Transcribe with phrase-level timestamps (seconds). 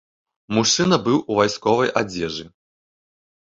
[0.57, 2.49] Мужчына быў у вайсковай адзежы.